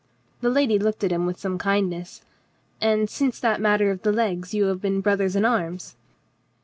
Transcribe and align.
The 0.39 0.49
lady 0.49 0.79
looked 0.79 1.03
at 1.03 1.11
him 1.11 1.27
with 1.27 1.37
some 1.39 1.59
kindness. 1.59 2.23
"And 2.81 3.07
since 3.07 3.39
that 3.39 3.61
matter 3.61 3.91
of 3.91 4.01
the 4.01 4.11
legs 4.11 4.51
you 4.51 4.63
have 4.65 4.81
been 4.81 4.99
brothers 4.99 5.35
in 5.35 5.45
arms?" 5.45 5.95